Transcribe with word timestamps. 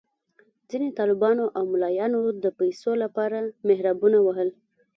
ځینو 0.69 0.87
طالبانو 0.99 1.45
او 1.57 1.63
ملایانو 1.73 2.19
د 2.43 2.45
پیسو 2.59 2.91
لپاره 3.03 3.37
محرابونه 3.67 4.17
وهل. 4.21 4.49